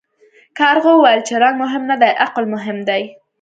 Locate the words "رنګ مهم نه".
1.43-1.95